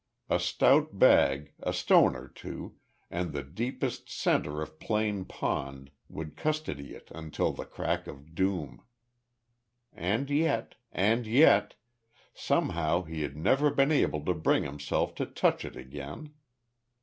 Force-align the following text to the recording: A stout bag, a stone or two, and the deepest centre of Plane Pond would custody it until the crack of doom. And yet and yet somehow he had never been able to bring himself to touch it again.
A 0.31 0.39
stout 0.39 0.97
bag, 0.97 1.53
a 1.59 1.71
stone 1.71 2.15
or 2.15 2.27
two, 2.27 2.73
and 3.11 3.33
the 3.33 3.43
deepest 3.43 4.09
centre 4.09 4.59
of 4.59 4.79
Plane 4.79 5.25
Pond 5.25 5.91
would 6.09 6.35
custody 6.35 6.95
it 6.95 7.11
until 7.13 7.51
the 7.53 7.65
crack 7.65 8.07
of 8.07 8.33
doom. 8.33 8.83
And 9.93 10.27
yet 10.31 10.73
and 10.91 11.27
yet 11.27 11.75
somehow 12.33 13.03
he 13.03 13.21
had 13.21 13.37
never 13.37 13.69
been 13.69 13.91
able 13.91 14.25
to 14.25 14.33
bring 14.33 14.63
himself 14.63 15.13
to 15.13 15.25
touch 15.27 15.63
it 15.63 15.75
again. 15.75 16.33